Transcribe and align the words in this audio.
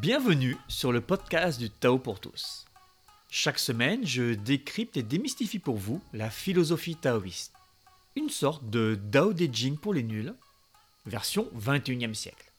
Bienvenue 0.00 0.56
sur 0.66 0.92
le 0.92 1.02
podcast 1.02 1.60
du 1.60 1.68
Tao 1.68 1.98
pour 1.98 2.20
tous. 2.20 2.64
Chaque 3.28 3.58
semaine, 3.58 4.06
je 4.06 4.32
décrypte 4.32 4.96
et 4.96 5.02
démystifie 5.02 5.58
pour 5.58 5.76
vous 5.76 6.00
la 6.14 6.30
philosophie 6.30 6.96
taoïste. 6.96 7.52
Une 8.16 8.30
sorte 8.30 8.70
de 8.70 8.98
Dao 8.98 9.34
De 9.34 9.46
Jing 9.52 9.76
pour 9.76 9.92
les 9.92 10.02
nuls, 10.02 10.32
version 11.04 11.50
21e 11.54 12.14
siècle. 12.14 12.50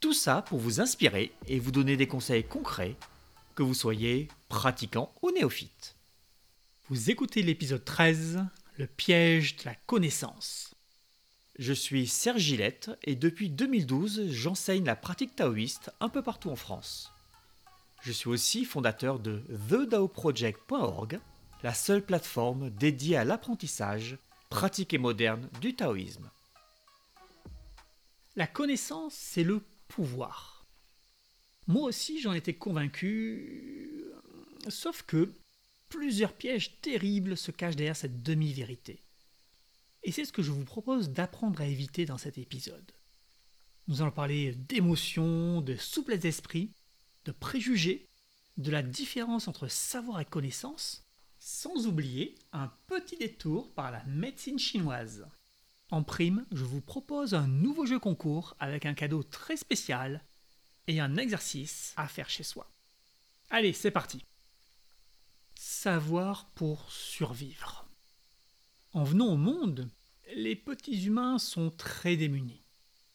Tout 0.00 0.14
ça 0.14 0.42
pour 0.42 0.58
vous 0.58 0.80
inspirer 0.80 1.32
et 1.46 1.60
vous 1.60 1.70
donner 1.70 1.96
des 1.96 2.08
conseils 2.08 2.42
concrets, 2.42 2.96
que 3.54 3.62
vous 3.62 3.74
soyez 3.74 4.26
pratiquant 4.48 5.14
ou 5.22 5.30
néophyte. 5.30 5.94
Vous 6.88 7.08
écoutez 7.08 7.42
l'épisode 7.42 7.84
13, 7.84 8.44
le 8.78 8.88
piège 8.88 9.54
de 9.58 9.66
la 9.66 9.76
connaissance. 9.86 10.75
Je 11.58 11.72
suis 11.72 12.06
Serge 12.06 12.42
Gillette 12.42 12.90
et 13.02 13.16
depuis 13.16 13.48
2012, 13.48 14.28
j'enseigne 14.28 14.84
la 14.84 14.94
pratique 14.94 15.36
taoïste 15.36 15.90
un 16.00 16.10
peu 16.10 16.20
partout 16.20 16.50
en 16.50 16.56
France. 16.56 17.14
Je 18.02 18.12
suis 18.12 18.28
aussi 18.28 18.66
fondateur 18.66 19.18
de 19.18 19.42
TheDaoProject.org, 19.70 21.18
la 21.62 21.72
seule 21.72 22.04
plateforme 22.04 22.68
dédiée 22.68 23.16
à 23.16 23.24
l'apprentissage, 23.24 24.18
pratique 24.50 24.92
et 24.92 24.98
moderne 24.98 25.48
du 25.62 25.74
taoïsme. 25.74 26.30
La 28.36 28.46
connaissance, 28.46 29.14
c'est 29.14 29.42
le 29.42 29.62
pouvoir. 29.88 30.66
Moi 31.68 31.84
aussi, 31.84 32.20
j'en 32.20 32.34
étais 32.34 32.54
convaincu, 32.54 34.04
sauf 34.68 35.04
que 35.04 35.32
plusieurs 35.88 36.34
pièges 36.34 36.82
terribles 36.82 37.34
se 37.34 37.50
cachent 37.50 37.76
derrière 37.76 37.96
cette 37.96 38.22
demi-vérité. 38.22 39.05
Et 40.06 40.12
c'est 40.12 40.24
ce 40.24 40.32
que 40.32 40.42
je 40.42 40.52
vous 40.52 40.64
propose 40.64 41.10
d'apprendre 41.10 41.60
à 41.60 41.66
éviter 41.66 42.06
dans 42.06 42.16
cet 42.16 42.38
épisode. 42.38 42.92
Nous 43.88 44.02
allons 44.02 44.12
parler 44.12 44.54
d'émotions, 44.54 45.60
de 45.60 45.74
souplesse 45.74 46.20
d'esprit, 46.20 46.70
de 47.24 47.32
préjugés, 47.32 48.06
de 48.56 48.70
la 48.70 48.82
différence 48.82 49.48
entre 49.48 49.66
savoir 49.66 50.20
et 50.20 50.24
connaissance, 50.24 51.04
sans 51.40 51.88
oublier 51.88 52.36
un 52.52 52.70
petit 52.86 53.16
détour 53.16 53.68
par 53.72 53.90
la 53.90 54.04
médecine 54.04 54.60
chinoise. 54.60 55.26
En 55.90 56.04
prime, 56.04 56.46
je 56.52 56.62
vous 56.62 56.80
propose 56.80 57.34
un 57.34 57.48
nouveau 57.48 57.84
jeu 57.84 57.98
concours 57.98 58.54
avec 58.60 58.86
un 58.86 58.94
cadeau 58.94 59.24
très 59.24 59.56
spécial 59.56 60.22
et 60.86 61.00
un 61.00 61.16
exercice 61.16 61.92
à 61.96 62.06
faire 62.06 62.30
chez 62.30 62.44
soi. 62.44 62.70
Allez, 63.50 63.72
c'est 63.72 63.90
parti. 63.90 64.24
Savoir 65.56 66.46
pour 66.54 66.92
survivre. 66.92 67.88
En 68.92 69.02
venant 69.02 69.26
au 69.26 69.36
monde, 69.36 69.90
les 70.34 70.56
petits 70.56 71.06
humains 71.06 71.38
sont 71.38 71.70
très 71.70 72.16
démunis. 72.16 72.62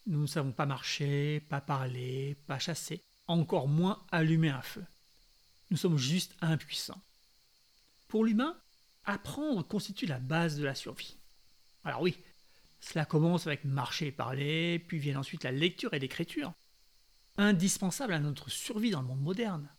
Nous 0.08 0.22
ne 0.22 0.28
savons 0.28 0.52
pas 0.52 0.66
marcher, 0.66 1.42
pas 1.42 1.62
parler, 1.62 2.36
pas 2.48 2.60
chasser, 2.60 3.04
encore 3.28 3.68
moins 3.68 4.06
allumer 4.12 4.50
un 4.50 4.62
feu. 4.62 4.84
Nous 5.70 5.78
sommes 5.78 5.98
juste 5.98 6.36
impuissants. 6.42 7.02
Pour 8.08 8.26
l'humain, 8.26 8.58
apprendre 9.06 9.68
constitue 9.68 10.06
la 10.06 10.20
base 10.20 10.58
de 10.58 10.66
la 10.66 10.76
survie. 10.76 11.18
Alors 11.84 12.02
oui, 12.02 12.18
cela 12.80 13.06
commence 13.06 13.48
avec 13.48 13.64
marcher 13.64 14.08
et 14.08 14.12
parler, 14.12 14.80
puis 14.80 14.98
vient 14.98 15.20
ensuite 15.20 15.44
la 15.44 15.52
lecture 15.52 15.94
et 15.94 16.00
l'écriture, 16.00 16.54
indispensable 17.38 18.14
à 18.14 18.20
notre 18.20 18.50
survie 18.50 18.92
dans 18.92 19.02
le 19.02 19.08
monde 19.08 19.22
moderne, 19.22 19.70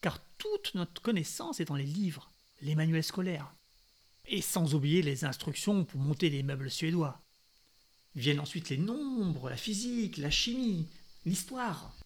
car 0.00 0.18
toute 0.38 0.74
notre 0.74 1.02
connaissance 1.02 1.60
est 1.60 1.66
dans 1.66 1.76
les 1.76 1.84
livres, 1.84 2.32
les 2.60 2.74
manuels 2.74 3.04
scolaires, 3.04 3.54
et 4.28 4.42
sans 4.42 4.74
oublier 4.74 5.02
les 5.02 5.24
instructions 5.24 5.84
pour 5.84 6.00
monter 6.00 6.30
les 6.30 6.42
meubles 6.42 6.70
suédois. 6.70 7.20
Viennent 8.14 8.40
ensuite 8.40 8.68
les 8.68 8.78
nombres, 8.78 9.48
la 9.48 9.56
physique, 9.56 10.18
la 10.18 10.30
chimie, 10.30 10.86
l'histoire. 11.24 11.96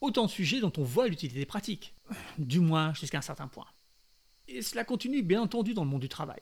Autant 0.00 0.26
de 0.26 0.30
sujets 0.30 0.60
dont 0.60 0.72
on 0.76 0.84
voit 0.84 1.08
l'utilité 1.08 1.46
pratique, 1.46 1.94
du 2.38 2.60
moins 2.60 2.94
jusqu'à 2.94 3.18
un 3.18 3.22
certain 3.22 3.48
point. 3.48 3.66
Et 4.48 4.62
cela 4.62 4.84
continue 4.84 5.22
bien 5.22 5.42
entendu 5.42 5.74
dans 5.74 5.84
le 5.84 5.90
monde 5.90 6.02
du 6.02 6.08
travail. 6.08 6.40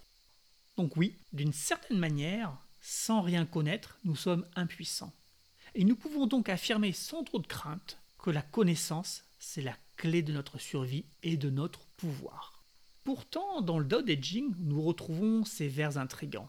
Donc 0.76 0.96
oui, 0.96 1.16
d'une 1.32 1.52
certaine 1.52 1.98
manière, 1.98 2.56
sans 2.80 3.22
rien 3.22 3.46
connaître, 3.46 3.98
nous 4.04 4.16
sommes 4.16 4.46
impuissants. 4.56 5.12
Et 5.74 5.84
nous 5.84 5.96
pouvons 5.96 6.26
donc 6.26 6.48
affirmer 6.48 6.92
sans 6.92 7.24
trop 7.24 7.38
de 7.38 7.46
crainte 7.46 7.98
que 8.18 8.30
la 8.30 8.42
connaissance, 8.42 9.24
c'est 9.38 9.62
la 9.62 9.76
clé 9.96 10.22
de 10.22 10.32
notre 10.32 10.58
survie 10.58 11.06
et 11.22 11.36
de 11.36 11.50
notre 11.50 11.86
pouvoir. 11.96 12.53
Pourtant, 13.04 13.60
dans 13.60 13.78
le 13.78 13.84
Dao 13.84 14.00
De 14.00 14.15
Jing, 14.15 14.54
nous 14.60 14.82
retrouvons 14.82 15.44
ces 15.44 15.69
vers 15.69 15.98
intrigants. 15.98 16.48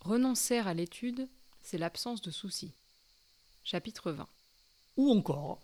Renoncer 0.00 0.58
à 0.58 0.74
l'étude, 0.74 1.28
c'est 1.62 1.78
l'absence 1.78 2.20
de 2.20 2.32
soucis. 2.32 2.72
Chapitre 3.62 4.10
20. 4.10 4.28
Ou 4.96 5.10
encore 5.10 5.60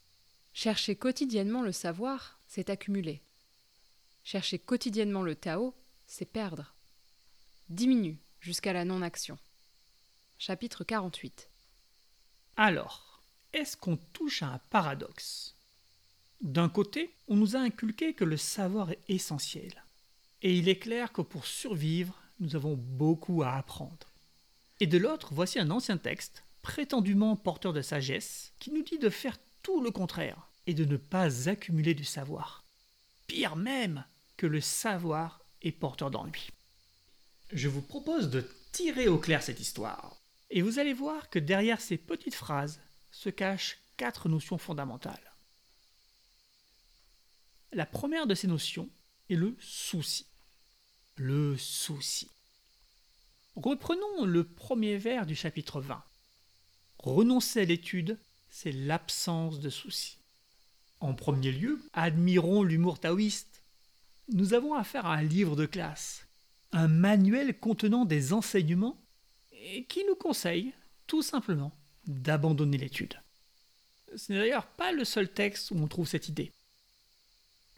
Chercher 0.53 0.95
quotidiennement 0.97 1.63
le 1.63 1.73
savoir, 1.73 2.39
c'est 2.47 2.71
accumuler. 2.71 3.21
Chercher 4.23 4.59
quotidiennement 4.59 5.23
le 5.23 5.35
Tao, 5.35 5.75
c'est 6.07 6.25
perdre. 6.25 6.75
Diminue 7.69 8.19
jusqu'à 8.41 8.73
la 8.73 8.85
non-action. 8.85 9.37
Chapitre 10.39 10.85
48. 10.85 11.49
Alors, 12.57 13.21
est-ce 13.53 13.77
qu'on 13.77 13.97
touche 13.97 14.43
à 14.43 14.49
un 14.49 14.59
paradoxe? 14.71 15.57
D'un 16.41 16.69
côté, 16.69 17.11
on 17.29 17.37
nous 17.37 17.57
a 17.57 17.61
inculqué 17.61 18.15
que 18.15 18.25
le 18.25 18.37
savoir 18.37 18.91
est 18.93 19.01
essentiel. 19.09 19.85
Et 20.43 20.56
il 20.56 20.69
est 20.69 20.78
clair 20.78 21.12
que 21.12 21.21
pour 21.23 21.47
survivre, 21.47 22.19
nous 22.39 22.56
avons 22.56 22.75
beaucoup 22.75 23.43
à 23.43 23.53
apprendre. 23.53 24.09
Et 24.81 24.87
de 24.87 24.97
l'autre, 24.97 25.34
voici 25.34 25.59
un 25.59 25.71
ancien 25.71 25.99
texte, 25.99 26.45
prétendument 26.62 27.37
porteur 27.37 27.73
de 27.73 27.83
sagesse, 27.83 28.53
qui 28.59 28.71
nous 28.71 28.83
dit 28.83 28.99
de 28.99 29.11
faire 29.11 29.39
tout 29.62 29.83
le 29.83 29.91
contraire 29.91 30.49
et 30.67 30.73
de 30.73 30.87
ne 30.87 30.97
pas 30.97 31.49
accumuler 31.49 31.95
du 31.95 32.05
savoir. 32.05 32.65
Pire 33.27 33.56
même 33.56 34.05
que 34.39 34.47
le 34.47 34.62
savoir 34.62 35.45
est 35.61 35.73
porteur 35.73 36.11
d'ennui. 36.11 36.49
Je 37.53 37.69
vous 37.69 37.83
propose 37.83 38.31
de 38.31 38.49
tirer 38.72 39.09
au 39.09 39.19
clair 39.19 39.43
cette 39.43 39.61
histoire. 39.61 40.17
Et 40.49 40.62
vous 40.62 40.78
allez 40.78 40.95
voir 40.95 41.28
que 41.28 41.39
derrière 41.39 41.81
ces 41.81 41.99
petites 41.99 42.34
phrases 42.34 42.81
se 43.11 43.28
cachent 43.28 43.78
quatre 43.99 44.28
notions 44.28 44.59
fondamentales. 44.59 45.33
La 47.72 47.87
première 47.87 48.27
de 48.27 48.34
ces 48.34 48.47
notions 48.47 48.89
est 49.28 49.37
le 49.37 49.57
souci 49.61 50.30
le 51.21 51.55
souci. 51.59 52.29
Reprenons 53.55 54.25
le 54.25 54.43
premier 54.43 54.97
vers 54.97 55.27
du 55.27 55.35
chapitre 55.35 55.83
20. 55.83 56.03
Renoncer 56.99 57.61
à 57.61 57.65
l'étude, 57.67 58.19
c'est 58.49 58.73
l'absence 58.73 59.61
de 59.61 59.69
souci. 59.69 60.17
En 60.99 61.13
premier 61.13 61.53
lieu, 61.53 61.79
admirons 61.93 62.63
l'humour 62.63 63.01
taoïste. 63.01 63.63
Nous 64.33 64.55
avons 64.55 64.73
affaire 64.73 65.05
à 65.05 65.17
un 65.17 65.23
livre 65.23 65.57
de 65.57 65.67
classe, 65.67 66.27
un 66.73 66.89
manuel 66.89 67.59
contenant 67.59 68.07
des 68.07 68.33
enseignements 68.33 68.99
qui 69.91 70.03
nous 70.09 70.17
conseille, 70.17 70.73
tout 71.07 71.23
simplement, 71.23 71.73
d'abandonner 72.07 72.79
l'étude. 72.79 73.21
Ce 74.17 74.33
n'est 74.33 74.39
d'ailleurs 74.39 74.67
pas 74.67 74.91
le 74.91 75.05
seul 75.05 75.29
texte 75.29 75.71
où 75.71 75.77
on 75.77 75.87
trouve 75.87 76.09
cette 76.09 76.29
idée. 76.29 76.51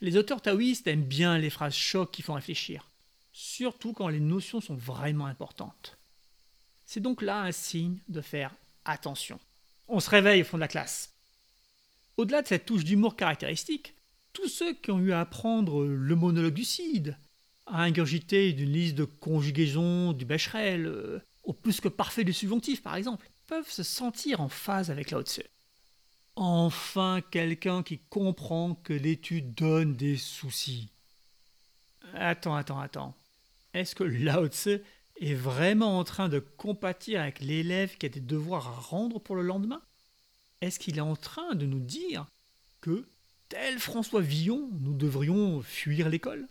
Les 0.01 0.17
auteurs 0.17 0.43
taoïstes 0.43 0.87
aiment 0.87 1.03
bien 1.03 1.39
les 1.39 1.51
phrases 1.51 1.75
chocs 1.75 2.13
qui 2.13 2.23
font 2.23 2.35
réfléchir 2.35 2.92
surtout 3.33 3.93
quand 3.93 4.09
les 4.09 4.21
notions 4.21 4.61
sont 4.61 4.75
vraiment 4.75 5.27
importantes. 5.27 5.99
C'est 6.85 7.01
donc 7.01 7.23
là 7.23 7.43
un 7.43 7.53
signe 7.53 7.99
de 8.09 8.21
faire 8.21 8.55
attention. 8.85 9.41
On 9.89 10.01
se 10.01 10.11
réveille 10.11 10.43
au 10.43 10.45
fond 10.45 10.59
de 10.59 10.63
la 10.63 10.69
classe. 10.69 11.13
Au-delà 12.17 12.43
de 12.43 12.47
cette 12.47 12.67
touche 12.67 12.85
d'humour 12.85 13.17
caractéristique, 13.17 13.95
tous 14.33 14.49
ceux 14.49 14.75
qui 14.75 14.91
ont 14.91 15.01
eu 15.01 15.13
à 15.13 15.21
apprendre 15.21 15.85
le 15.85 16.17
monologue 16.17 16.55
du 16.55 16.65
Cid, 16.65 17.17
à 17.67 17.83
ingurgiter 17.83 18.53
d'une 18.53 18.73
liste 18.73 18.95
de 18.95 19.05
conjugaisons 19.05 20.13
du 20.13 20.25
Becherel, 20.25 20.87
euh, 20.87 21.21
au 21.43 21.53
plus 21.53 21.81
que 21.81 21.89
parfait 21.89 22.25
du 22.25 22.33
subjonctif 22.33 22.83
par 22.83 22.97
exemple, 22.97 23.29
peuvent 23.47 23.71
se 23.71 23.83
sentir 23.83 24.41
en 24.41 24.49
phase 24.49 24.91
avec 24.91 25.11
Lao 25.11 25.23
Tse. 25.23 25.43
Enfin 26.37 27.21
quelqu'un 27.31 27.83
qui 27.83 27.99
comprend 27.99 28.75
que 28.75 28.93
l'étude 28.93 29.55
donne 29.55 29.95
des 29.95 30.17
soucis. 30.17 30.89
Attends, 32.15 32.55
attends, 32.55 32.81
attends. 32.81 33.15
Est-ce 33.75 33.95
que 33.95 34.05
Lao 34.05 34.47
Tse 34.49 34.81
est 35.21 35.35
vraiment 35.35 35.99
en 35.99 36.05
train 36.05 36.29
de 36.29 36.39
compatir 36.39 37.21
avec 37.21 37.41
l'élève 37.41 37.97
qui 37.97 38.07
a 38.07 38.09
des 38.09 38.21
devoirs 38.21 38.69
à 38.69 38.81
rendre 38.81 39.19
pour 39.19 39.37
le 39.37 39.43
lendemain? 39.43 39.83
Est-ce 40.61 40.79
qu'il 40.79 40.99
est 40.99 41.01
en 41.01 41.17
train 41.17 41.55
de 41.55 41.67
nous 41.67 41.81
dire 41.81 42.27
que, 42.81 43.07
tel 43.49 43.79
François 43.79 44.21
Villon, 44.21 44.71
nous 44.81 44.95
devrions 44.95 45.63
fuir 45.63 46.09
l'école? 46.09 46.47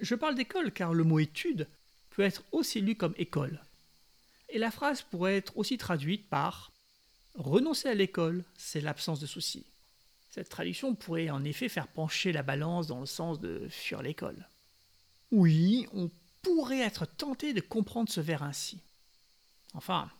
Je 0.00 0.14
parle 0.14 0.34
d'école 0.34 0.72
car 0.72 0.94
le 0.94 1.04
mot 1.04 1.18
étude 1.18 1.68
peut 2.10 2.22
être 2.22 2.42
aussi 2.52 2.80
lu 2.80 2.94
comme 2.94 3.14
école. 3.16 3.60
Et 4.48 4.58
la 4.58 4.70
phrase 4.70 5.02
pourrait 5.02 5.36
être 5.36 5.56
aussi 5.56 5.78
traduite 5.78 6.28
par 6.28 6.72
Renoncer 7.34 7.88
à 7.88 7.94
l'école, 7.94 8.44
c'est 8.56 8.80
l'absence 8.80 9.20
de 9.20 9.26
soucis. 9.26 9.64
Cette 10.30 10.48
traduction 10.48 10.94
pourrait 10.94 11.30
en 11.30 11.44
effet 11.44 11.68
faire 11.68 11.88
pencher 11.88 12.32
la 12.32 12.42
balance 12.42 12.86
dans 12.86 13.00
le 13.00 13.06
sens 13.06 13.40
de 13.40 13.66
fuir 13.68 14.02
l'école. 14.02 14.48
Oui, 15.30 15.86
on 15.92 16.10
pourrait 16.42 16.80
être 16.80 17.06
tenté 17.06 17.52
de 17.52 17.60
comprendre 17.60 18.10
ce 18.10 18.20
vers 18.20 18.42
ainsi. 18.42 18.80
Enfin, 19.74 20.10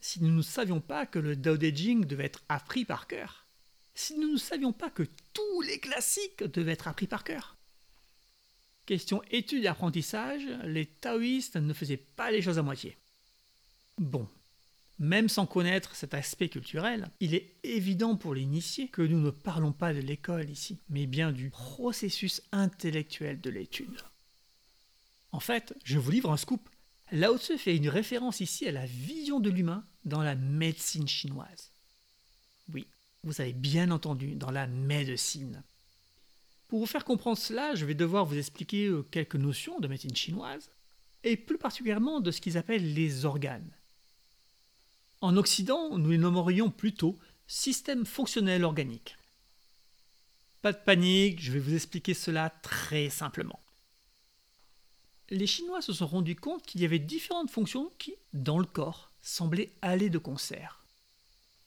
si 0.00 0.22
nous 0.22 0.30
ne 0.30 0.42
savions 0.42 0.80
pas 0.80 1.06
que 1.06 1.18
le 1.18 1.36
De 1.36 1.56
Jing 1.66 2.04
devait 2.04 2.24
être 2.24 2.44
appris 2.48 2.84
par 2.84 3.06
cœur, 3.06 3.46
si 3.94 4.16
nous 4.18 4.32
ne 4.32 4.38
savions 4.38 4.72
pas 4.72 4.90
que 4.90 5.02
tous 5.32 5.60
les 5.62 5.80
classiques 5.80 6.44
devaient 6.44 6.72
être 6.72 6.88
appris 6.88 7.06
par 7.06 7.24
cœur 7.24 7.56
Question 8.86 9.22
étude 9.30 9.64
et 9.64 9.68
apprentissage, 9.68 10.46
les 10.64 10.86
taoïstes 10.86 11.56
ne 11.56 11.74
faisaient 11.74 11.98
pas 11.98 12.30
les 12.30 12.40
choses 12.40 12.58
à 12.58 12.62
moitié. 12.62 12.96
Bon, 13.98 14.26
même 14.98 15.28
sans 15.28 15.44
connaître 15.44 15.94
cet 15.94 16.14
aspect 16.14 16.48
culturel, 16.48 17.10
il 17.20 17.34
est 17.34 17.54
évident 17.64 18.16
pour 18.16 18.34
l'initié 18.34 18.88
que 18.88 19.02
nous 19.02 19.20
ne 19.20 19.30
parlons 19.30 19.72
pas 19.72 19.92
de 19.92 20.00
l'école 20.00 20.48
ici, 20.48 20.78
mais 20.88 21.06
bien 21.06 21.32
du 21.32 21.50
processus 21.50 22.40
intellectuel 22.50 23.40
de 23.40 23.50
l'étude. 23.50 24.00
En 25.32 25.40
fait, 25.40 25.74
je 25.84 25.98
vous 25.98 26.10
livre 26.10 26.30
un 26.30 26.36
scoop. 26.36 26.68
Lao 27.10 27.38
Tzu 27.38 27.58
fait 27.58 27.76
une 27.76 27.88
référence 27.88 28.40
ici 28.40 28.66
à 28.66 28.72
la 28.72 28.86
vision 28.86 29.40
de 29.40 29.50
l'humain 29.50 29.84
dans 30.04 30.22
la 30.22 30.34
médecine 30.34 31.08
chinoise. 31.08 31.70
Oui, 32.72 32.86
vous 33.24 33.40
avez 33.40 33.52
bien 33.52 33.90
entendu, 33.90 34.34
dans 34.34 34.50
la 34.50 34.66
médecine. 34.66 35.62
Pour 36.68 36.80
vous 36.80 36.86
faire 36.86 37.04
comprendre 37.04 37.38
cela, 37.38 37.74
je 37.74 37.86
vais 37.86 37.94
devoir 37.94 38.26
vous 38.26 38.36
expliquer 38.36 38.86
euh, 38.86 39.02
quelques 39.02 39.36
notions 39.36 39.80
de 39.80 39.88
médecine 39.88 40.14
chinoise, 40.14 40.70
et 41.24 41.36
plus 41.36 41.58
particulièrement 41.58 42.20
de 42.20 42.30
ce 42.30 42.40
qu'ils 42.40 42.58
appellent 42.58 42.94
les 42.94 43.24
organes. 43.24 43.70
En 45.20 45.36
Occident, 45.36 45.98
nous 45.98 46.10
les 46.10 46.18
nommerions 46.18 46.70
plutôt 46.70 47.18
système 47.46 48.04
fonctionnel 48.04 48.64
organique. 48.64 49.16
Pas 50.62 50.72
de 50.72 50.78
panique, 50.78 51.40
je 51.42 51.52
vais 51.52 51.58
vous 51.58 51.74
expliquer 51.74 52.14
cela 52.14 52.50
très 52.50 53.08
simplement. 53.08 53.60
Les 55.30 55.46
Chinois 55.46 55.82
se 55.82 55.92
sont 55.92 56.06
rendus 56.06 56.36
compte 56.36 56.64
qu'il 56.64 56.80
y 56.80 56.86
avait 56.86 56.98
différentes 56.98 57.50
fonctions 57.50 57.92
qui, 57.98 58.14
dans 58.32 58.58
le 58.58 58.64
corps, 58.64 59.12
semblaient 59.20 59.72
aller 59.82 60.08
de 60.08 60.18
concert. 60.18 60.82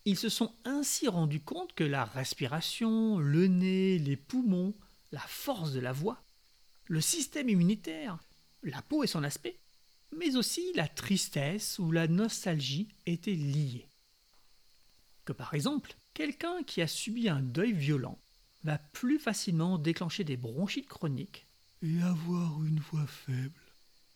Ils 0.06 0.18
se 0.18 0.30
sont 0.30 0.52
ainsi 0.66 1.08
rendus 1.08 1.42
compte 1.42 1.74
que 1.74 1.84
la 1.84 2.06
respiration, 2.06 3.19
le 3.19 3.48
nez, 3.48 4.00
les 4.00 4.16
poumons, 4.16 4.74
la 5.12 5.19
force 5.19 5.74
de 5.74 5.80
la 5.80 5.92
voix, 5.92 6.24
le 6.86 7.02
système 7.02 7.50
immunitaire, 7.50 8.18
la 8.63 8.81
peau 8.81 9.04
et 9.04 9.08
son 9.08 9.24
aspect, 9.24 9.60
mais 10.12 10.36
aussi 10.36 10.74
la 10.74 10.88
tristesse 10.88 11.78
ou 11.78 11.92
la 11.92 12.08
nostalgie 12.08 12.88
étaient 13.06 13.36
liées. 13.36 13.88
Que 15.24 15.34
par 15.34 15.54
exemple, 15.54 15.96
quelqu'un 16.16 16.63
qui 16.63 16.81
a 16.81 16.88
subi 16.88 17.30
un 17.30 17.42
deuil 17.42 17.74
violent 17.74 18.18
va 18.63 18.80
plus 18.80 19.19
facilement 19.19 19.78
déclencher 19.78 20.24
des 20.24 20.38
bronchites 20.38 20.90
chroniques 20.90 21.46
et 21.81 22.01
avoir 22.01 22.63
une 22.63 22.80
voix 22.80 23.07
faible. 23.07 23.62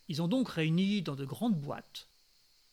Ils 0.08 0.22
ont 0.22 0.28
donc 0.28 0.50
réuni 0.50 1.02
dans 1.02 1.16
de 1.16 1.26
grandes 1.26 1.60
boîtes 1.60 2.08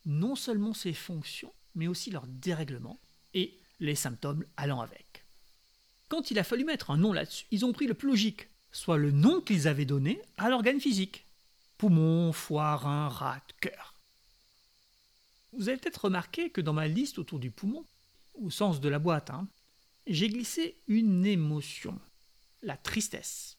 non 0.04 0.34
seulement 0.34 0.74
ces 0.74 0.92
fonctions, 0.92 1.52
mais 1.74 1.86
aussi 1.86 2.10
leurs 2.10 2.26
dérèglements 2.26 2.98
et 3.34 3.56
les 3.80 3.94
symptômes 3.94 4.44
allant 4.56 4.80
avec. 4.80 5.24
Quand 6.08 6.30
il 6.30 6.38
a 6.38 6.44
fallu 6.44 6.64
mettre 6.64 6.90
un 6.90 6.96
nom 6.96 7.12
là-dessus, 7.12 7.46
ils 7.50 7.64
ont 7.64 7.72
pris 7.72 7.86
le 7.86 7.94
plus 7.94 8.08
logique, 8.08 8.48
soit 8.70 8.98
le 8.98 9.12
nom 9.12 9.40
qu'ils 9.40 9.68
avaient 9.68 9.84
donné 9.84 10.20
à 10.36 10.50
l'organe 10.50 10.80
physique 10.80 11.24
poumon, 11.78 12.32
foie, 12.32 12.76
rein, 12.76 13.08
rate, 13.08 13.54
cœur. 13.60 13.94
Vous 15.52 15.68
avez 15.68 15.78
peut-être 15.78 16.04
remarqué 16.04 16.48
que 16.48 16.60
dans 16.60 16.72
ma 16.72 16.86
liste 16.86 17.18
autour 17.18 17.40
du 17.40 17.50
poumon, 17.50 17.84
au 18.34 18.50
sens 18.50 18.80
de 18.80 18.88
la 18.88 19.00
boîte, 19.00 19.30
hein, 19.30 19.48
j'ai 20.06 20.28
glissé 20.28 20.76
une 20.86 21.26
émotion, 21.26 21.98
la 22.62 22.76
tristesse. 22.76 23.56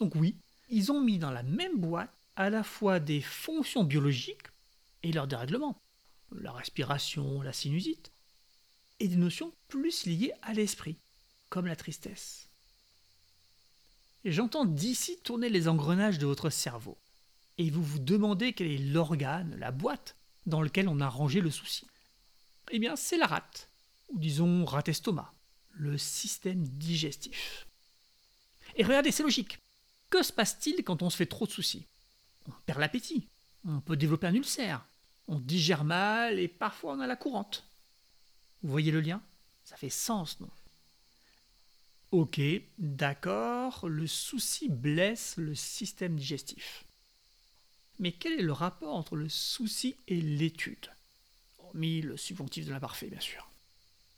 Donc 0.00 0.14
oui, 0.14 0.34
ils 0.70 0.90
ont 0.90 1.00
mis 1.00 1.18
dans 1.18 1.30
la 1.30 1.42
même 1.42 1.78
boîte 1.78 2.10
à 2.34 2.48
la 2.48 2.64
fois 2.64 2.98
des 3.00 3.20
fonctions 3.20 3.84
biologiques 3.84 4.48
et 5.02 5.12
leur 5.12 5.26
dérèglement, 5.26 5.80
la 6.32 6.52
respiration, 6.52 7.42
la 7.42 7.52
sinusite, 7.52 8.10
et 8.98 9.08
des 9.08 9.16
notions 9.16 9.52
plus 9.68 10.06
liées 10.06 10.32
à 10.42 10.54
l'esprit, 10.54 10.96
comme 11.50 11.66
la 11.66 11.76
tristesse. 11.76 12.48
J'entends 14.24 14.64
d'ici 14.64 15.18
tourner 15.22 15.48
les 15.48 15.68
engrenages 15.68 16.18
de 16.18 16.26
votre 16.26 16.50
cerveau 16.50 16.98
et 17.58 17.70
vous 17.70 17.82
vous 17.82 17.98
demandez 17.98 18.52
quel 18.52 18.68
est 18.68 18.78
l'organe, 18.78 19.54
la 19.58 19.70
boîte, 19.70 20.16
dans 20.46 20.62
lequel 20.62 20.88
on 20.88 21.00
a 21.00 21.08
rangé 21.08 21.40
le 21.40 21.50
souci. 21.50 21.86
Eh 22.70 22.78
bien, 22.78 22.96
c'est 22.96 23.18
la 23.18 23.26
rate, 23.26 23.68
ou 24.08 24.18
disons 24.18 24.64
rate 24.64 24.88
estomac, 24.88 25.32
le 25.72 25.98
système 25.98 26.66
digestif. 26.66 27.66
Et 28.76 28.84
regardez, 28.84 29.10
c'est 29.10 29.22
logique. 29.22 29.58
Que 30.10 30.22
se 30.22 30.32
passe-t-il 30.32 30.82
quand 30.84 31.02
on 31.02 31.10
se 31.10 31.16
fait 31.16 31.26
trop 31.26 31.46
de 31.46 31.52
soucis? 31.52 31.86
On 32.48 32.52
perd 32.66 32.80
l'appétit, 32.80 33.28
on 33.64 33.80
peut 33.80 33.96
développer 33.96 34.26
un 34.26 34.34
ulcère, 34.34 34.84
on 35.28 35.38
digère 35.38 35.84
mal 35.84 36.38
et 36.38 36.48
parfois 36.48 36.94
on 36.94 37.00
a 37.00 37.06
la 37.06 37.16
courante. 37.16 37.64
Vous 38.62 38.70
voyez 38.70 38.90
le 38.90 39.00
lien? 39.00 39.22
Ça 39.64 39.76
fait 39.76 39.90
sens, 39.90 40.40
non? 40.40 40.50
Ok, 42.10 42.40
d'accord, 42.78 43.86
le 43.88 44.08
souci 44.08 44.68
blesse 44.68 45.36
le 45.36 45.54
système 45.54 46.16
digestif. 46.16 46.84
Mais 48.00 48.10
quel 48.10 48.32
est 48.32 48.42
le 48.42 48.52
rapport 48.52 48.96
entre 48.96 49.14
le 49.14 49.28
souci 49.28 49.94
et 50.08 50.20
l'étude? 50.20 50.90
Hormis 51.58 52.02
le 52.02 52.16
subjonctif 52.16 52.66
de 52.66 52.72
l'imparfait, 52.72 53.06
bien 53.06 53.20
sûr. 53.20 53.48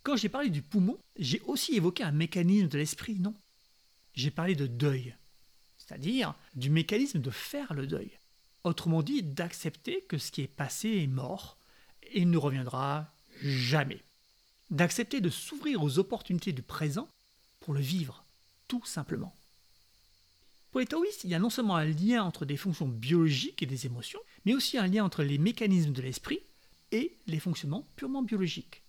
Quand 0.05 0.17
j'ai 0.17 0.31
parlé 0.31 0.49
du 0.49 0.63
poumon, 0.63 0.99
j'ai 1.19 1.41
aussi 1.41 1.75
évoqué 1.75 2.03
un 2.03 2.13
mécanisme 2.13 2.69
de 2.69 2.79
l'esprit, 2.79 3.17
non? 3.17 3.35
J'ai 4.15 4.31
parlé 4.31 4.55
de 4.55 4.67
deuil, 4.67 5.15
c'est-à-dire 5.93 6.35
du 6.55 6.71
mécanisme 6.71 7.21
de 7.21 7.31
faire 7.31 7.75
le 7.75 7.87
deuil. 7.87 8.11
Autrement 8.65 9.03
dit, 9.03 9.23
d'accepter 9.23 10.03
que 10.09 10.17
ce 10.17 10.31
qui 10.31 10.41
est 10.41 10.49
passé 10.49 10.89
est 10.89 11.07
mort 11.07 11.59
et 12.13 12.25
ne 12.25 12.39
reviendra 12.39 13.13
jamais. 13.43 14.01
D'accepter 14.71 15.21
de 15.21 15.29
s'ouvrir 15.29 15.83
aux 15.83 15.99
opportunités 15.99 16.53
du 16.53 16.63
présent 16.63 17.09
pour 17.61 17.75
le 17.75 17.81
vivre, 17.81 18.25
tout 18.69 18.85
simplement. 18.87 19.37
Pour 20.71 20.81
les 20.81 20.87
taoïstes, 20.87 21.25
il 21.25 21.31
y 21.31 21.35
a 21.35 21.39
non 21.39 21.51
seulement 21.51 21.77
un 21.77 21.85
lien 21.85 22.25
entre 22.25 22.47
des 22.47 22.57
fonctions 22.57 22.89
biologiques 22.89 23.63
et 23.63 23.67
des 23.67 23.85
émotions, 23.85 24.21
mais 24.47 24.55
aussi 24.55 24.79
un 24.79 24.87
lien 24.87 25.05
entre 25.05 25.23
les 25.23 25.37
mécanismes 25.37 25.93
de 25.93 26.01
l'esprit 26.01 26.41
et 26.91 27.19
les 27.27 27.41
fonctionnements 27.41 27.87
purement 27.97 28.23
biologiques. 28.23 28.83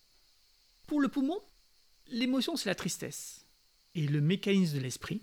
Pour 0.87 1.01
le 1.01 1.09
poumon, 1.09 1.39
l'émotion 2.07 2.55
c'est 2.55 2.69
la 2.69 2.75
tristesse, 2.75 3.45
et 3.93 4.07
le 4.07 4.21
mécanisme 4.21 4.77
de 4.77 4.81
l'esprit, 4.83 5.21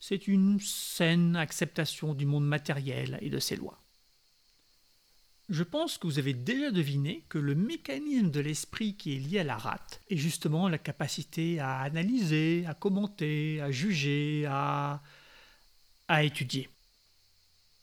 c'est 0.00 0.26
une 0.26 0.58
saine 0.60 1.36
acceptation 1.36 2.14
du 2.14 2.26
monde 2.26 2.46
matériel 2.46 3.18
et 3.20 3.30
de 3.30 3.38
ses 3.38 3.56
lois. 3.56 3.80
Je 5.48 5.62
pense 5.64 5.98
que 5.98 6.06
vous 6.06 6.18
avez 6.18 6.32
déjà 6.32 6.70
deviné 6.70 7.24
que 7.28 7.38
le 7.38 7.54
mécanisme 7.54 8.30
de 8.30 8.40
l'esprit 8.40 8.96
qui 8.96 9.16
est 9.16 9.18
lié 9.18 9.40
à 9.40 9.44
la 9.44 9.56
rate 9.56 10.00
est 10.08 10.16
justement 10.16 10.68
la 10.68 10.78
capacité 10.78 11.58
à 11.58 11.80
analyser, 11.80 12.64
à 12.66 12.74
commenter, 12.74 13.60
à 13.60 13.70
juger, 13.70 14.46
à 14.48 15.02
à 16.10 16.24
étudier. 16.24 16.68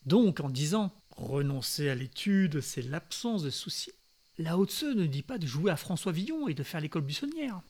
Donc 0.04 0.40
en 0.40 0.50
disant 0.50 0.92
renoncer 1.16 1.88
à 1.88 1.94
l'étude, 1.94 2.60
c'est 2.60 2.82
l'absence 2.82 3.42
de 3.42 3.48
soucis, 3.48 3.92
Lao 4.36 4.66
Tzu 4.66 4.94
ne 4.94 5.06
dit 5.06 5.22
pas 5.22 5.38
de 5.38 5.46
jouer 5.46 5.70
à 5.70 5.76
François 5.76 6.12
Villon 6.12 6.46
et 6.46 6.52
de 6.52 6.62
faire 6.62 6.82
l'école 6.82 7.02
buissonnière. 7.02 7.62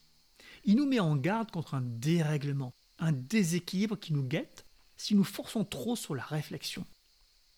Il 0.64 0.74
nous 0.74 0.86
met 0.86 0.98
en 0.98 1.16
garde 1.16 1.52
contre 1.52 1.74
un 1.74 1.80
dérèglement, 1.80 2.74
un 2.98 3.12
déséquilibre 3.12 3.98
qui 3.98 4.12
nous 4.12 4.22
guette 4.22 4.64
si 4.96 5.14
nous 5.14 5.24
forçons 5.24 5.64
trop 5.64 5.96
sur 5.96 6.14
la 6.14 6.24
réflexion. 6.24 6.84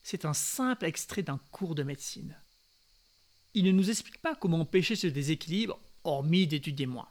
C'est 0.03 0.25
un 0.25 0.35
simple 0.35 0.85
extrait 0.85 1.23
d'un 1.23 1.41
cours 1.51 1.75
de 1.75 1.83
médecine. 1.83 2.37
Il 3.55 3.65
ne 3.65 3.73
nous 3.73 3.91
explique 3.91 4.19
pas 4.19 4.35
comment 4.35 4.61
empêcher 4.61 4.97
ce 4.97 5.07
déséquilibre, 5.07 5.79
hormis 6.05 6.47
d'étudier 6.47 6.87
moins. 6.87 7.09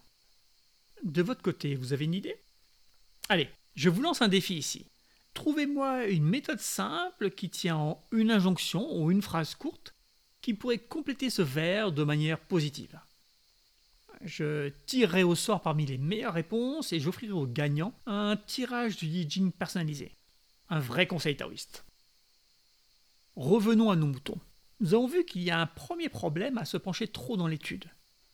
De 1.03 1.21
votre 1.21 1.41
côté, 1.41 1.75
vous 1.75 1.93
avez 1.93 2.05
une 2.05 2.13
idée? 2.13 2.39
Allez, 3.29 3.50
je 3.75 3.89
vous 3.89 4.01
lance 4.01 4.21
un 4.21 4.27
défi 4.27 4.55
ici. 4.55 4.86
Trouvez-moi 5.33 6.07
une 6.07 6.25
méthode 6.25 6.59
simple 6.59 7.31
qui 7.31 7.50
tient 7.50 7.77
en 7.77 8.03
une 8.12 8.31
injonction 8.31 8.98
ou 8.98 9.12
une 9.12 9.21
phrase 9.21 9.55
courte 9.55 9.93
qui 10.41 10.53
pourrait 10.53 10.79
compléter 10.79 11.29
ce 11.29 11.41
vers 11.41 11.91
de 11.91 12.03
manière 12.03 12.39
positive. 12.39 13.00
Je 14.21 14.69
tirerai 14.85 15.23
au 15.23 15.35
sort 15.35 15.61
parmi 15.61 15.85
les 15.85 15.97
meilleures 15.97 16.33
réponses 16.33 16.91
et 16.91 16.99
j'offrirai 16.99 17.31
aux 17.31 17.47
gagnants 17.47 17.93
un 18.05 18.35
tirage 18.35 18.97
du 18.97 19.05
Yi 19.05 19.51
personnalisé. 19.51 20.15
Un 20.69 20.79
vrai 20.79 21.07
conseil 21.07 21.38
taoïste. 21.38 21.85
Revenons 23.35 23.89
à 23.89 23.95
nos 23.95 24.07
moutons. 24.07 24.39
Nous 24.81 24.93
avons 24.93 25.07
vu 25.07 25.25
qu'il 25.25 25.43
y 25.43 25.51
a 25.51 25.59
un 25.59 25.65
premier 25.65 26.09
problème 26.09 26.57
à 26.57 26.65
se 26.65 26.77
pencher 26.77 27.07
trop 27.07 27.38
dans 27.38 27.47
l'étude. 27.47 27.85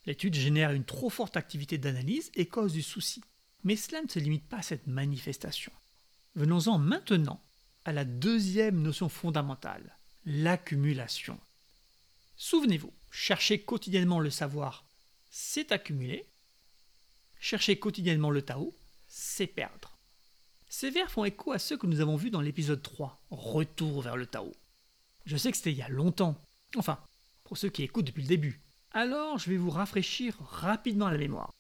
L'étude 0.06 0.36
génère 0.36 0.72
une 0.72 0.84
trop 0.84 1.10
forte 1.10 1.38
activité 1.38 1.78
d'analyse 1.78 2.32
et 2.36 2.48
cause 2.48 2.74
du 2.74 2.82
souci. 2.82 3.24
Mais 3.64 3.76
cela 3.76 4.02
ne 4.02 4.08
se 4.08 4.20
limite 4.20 4.48
pas 4.48 4.58
à 4.58 4.64
cette 4.64 4.88
manifestation. 4.88 5.72
Venons-en 6.36 6.78
maintenant 6.78 7.42
à 7.86 7.94
la 7.94 8.06
deuxième 8.06 8.82
notion 8.82 9.10
fondamentale, 9.10 9.98
l'accumulation. 10.26 11.40
Souvenez-vous, 12.36 12.92
chercher 13.12 13.62
quotidiennement 13.62 14.20
le 14.20 14.30
savoir, 14.30 14.85
c'est 15.38 15.74
accumuler. 15.74 16.26
Chercher 17.42 17.78
quotidiennement 17.78 18.30
le 18.30 18.42
Tao, 18.42 18.74
c'est 19.06 19.48
perdre. 19.48 19.98
Ces 20.70 20.90
vers 20.90 21.12
font 21.12 21.26
écho 21.26 21.52
à 21.52 21.60
ceux 21.60 21.76
que 21.76 21.88
nous 21.88 22.00
avons 22.00 22.16
vus 22.16 22.30
dans 22.30 22.40
l'épisode 22.40 22.82
3, 22.82 23.22
Retour 23.32 24.02
vers 24.02 24.16
le 24.16 24.28
Tao. 24.28 24.54
Je 25.26 25.36
sais 25.36 25.52
que 25.52 25.58
c'était 25.58 25.74
il 25.74 25.78
y 25.78 25.82
a 25.82 25.90
longtemps, 25.90 26.42
enfin, 26.78 27.00
pour 27.44 27.58
ceux 27.58 27.68
qui 27.68 27.84
écoutent 27.84 28.06
depuis 28.06 28.22
le 28.22 28.30
début. 28.30 28.62
Alors 28.92 29.38
je 29.38 29.50
vais 29.50 29.58
vous 29.58 29.72
rafraîchir 29.72 30.38
rapidement 30.40 31.10
la 31.10 31.18
mémoire. 31.18 31.54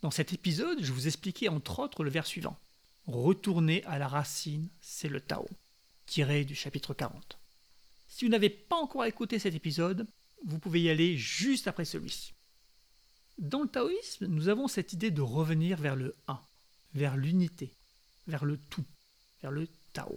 Dans 0.00 0.10
cet 0.10 0.32
épisode, 0.32 0.82
je 0.82 0.90
vous 0.90 1.06
expliquais 1.06 1.48
entre 1.48 1.78
autres 1.78 2.02
le 2.02 2.10
vers 2.10 2.26
suivant. 2.26 2.58
Retourner 3.06 3.84
à 3.84 4.00
la 4.00 4.08
racine, 4.08 4.68
c'est 4.80 5.08
le 5.08 5.20
Tao, 5.20 5.46
tiré 6.06 6.44
du 6.44 6.56
chapitre 6.56 6.92
40. 6.92 7.38
Si 8.08 8.24
vous 8.24 8.32
n'avez 8.32 8.50
pas 8.50 8.76
encore 8.76 9.04
écouté 9.04 9.38
cet 9.38 9.54
épisode, 9.54 10.08
vous 10.44 10.58
pouvez 10.58 10.82
y 10.82 10.90
aller 10.90 11.16
juste 11.16 11.68
après 11.68 11.84
celui-ci. 11.84 12.34
Dans 13.38 13.62
le 13.62 13.68
taoïsme, 13.68 14.26
nous 14.26 14.48
avons 14.48 14.68
cette 14.68 14.92
idée 14.92 15.10
de 15.10 15.22
revenir 15.22 15.78
vers 15.78 15.96
le 15.96 16.14
un, 16.28 16.40
vers 16.94 17.16
l'unité, 17.16 17.74
vers 18.26 18.44
le 18.44 18.56
tout, 18.56 18.84
vers 19.42 19.50
le 19.50 19.68
Tao. 19.92 20.16